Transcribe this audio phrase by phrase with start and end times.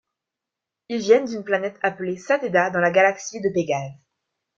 [0.89, 3.91] Ils viennent d'une planète appelée Sateda, dans la galaxie de Pégase.